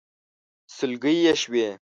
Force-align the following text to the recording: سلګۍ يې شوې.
سلګۍ 0.75 1.15
يې 1.25 1.33
شوې. 1.41 1.67